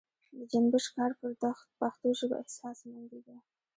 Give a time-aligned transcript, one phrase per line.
[0.37, 1.31] د جنبش کار پر
[1.79, 3.35] پښتو ژبه احسانمندي ده.